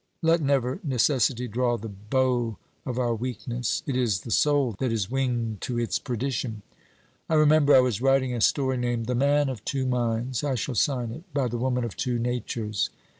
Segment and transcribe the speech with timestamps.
[0.23, 2.57] let never Necessity draw the bow
[2.87, 6.63] of our weakness: it is the soul that is winged to its perdition.
[7.29, 10.43] I remember I was writing a story, named THE MAN OF TWO MINDS.
[10.43, 12.89] I shall sign it, By the Woman of Two Natures.